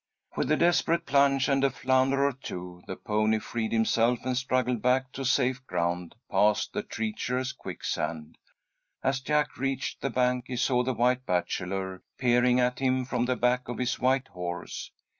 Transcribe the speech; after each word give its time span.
With 0.35 0.51
a 0.51 0.57
desperate 0.57 1.05
plunge 1.05 1.47
and 1.47 1.63
a 1.63 1.69
flounder 1.69 2.25
or 2.25 2.31
two, 2.33 2.81
the 2.87 2.95
pony 2.95 3.37
freed 3.37 3.71
himself, 3.71 4.25
and 4.25 4.35
struggled 4.35 4.81
back 4.81 5.11
to 5.11 5.23
safe 5.23 5.63
ground, 5.67 6.15
past 6.31 6.73
the 6.73 6.81
treacherous 6.81 7.51
quicksand. 7.51 8.39
As 9.03 9.19
Jack 9.19 9.57
reached 9.57 10.01
the 10.01 10.09
bank 10.09 10.45
he 10.47 10.55
saw 10.55 10.81
the 10.81 10.95
White 10.95 11.27
Bachelor 11.27 12.01
peering 12.17 12.59
at 12.59 12.79
him 12.79 13.05
from 13.05 13.25
the 13.25 13.35
back 13.35 13.67
of 13.67 13.77
his 13.77 13.99
white 13.99 14.29
horse. 14.29 14.89